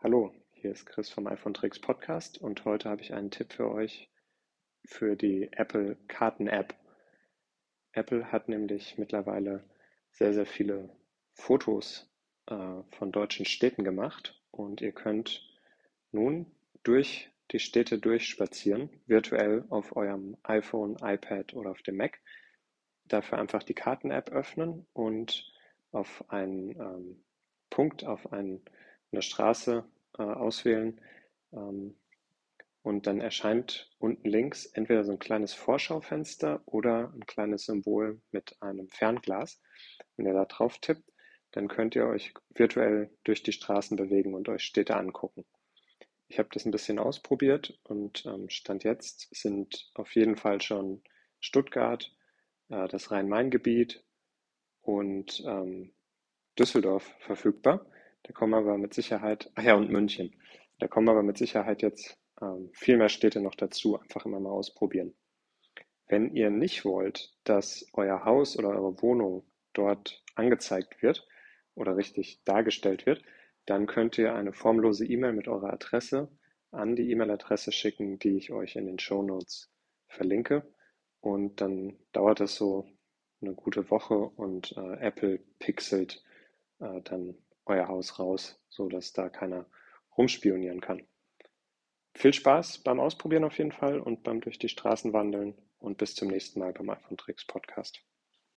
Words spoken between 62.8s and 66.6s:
mehr Städte noch dazu. Einfach immer mal ausprobieren. Wenn ihr